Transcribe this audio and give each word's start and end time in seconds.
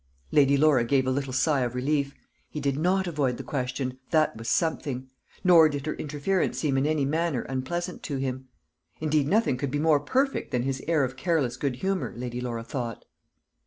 Lady 0.31 0.57
Laura 0.57 0.83
gave 0.83 1.05
a 1.05 1.11
little 1.11 1.31
sigh 1.31 1.59
of 1.59 1.75
relief. 1.75 2.15
He 2.49 2.59
did 2.59 2.75
not 2.75 3.05
avoid 3.05 3.37
the 3.37 3.43
question 3.43 3.99
that 4.09 4.35
was 4.35 4.49
something; 4.49 5.07
nor 5.43 5.69
did 5.69 5.85
her 5.85 5.93
interference 5.93 6.57
seem 6.57 6.75
in 6.75 6.87
any 6.87 7.05
manner 7.05 7.43
unpleasant 7.43 8.01
to 8.05 8.17
him. 8.17 8.47
Indeed, 8.99 9.27
nothing 9.27 9.57
could 9.57 9.69
be 9.69 9.77
more 9.77 9.99
perfect 9.99 10.49
than 10.49 10.63
his 10.63 10.81
air 10.87 11.03
of 11.03 11.17
careless 11.17 11.55
good 11.55 11.75
humour, 11.75 12.15
Lady 12.17 12.41
Laura 12.41 12.63
thought. 12.63 13.05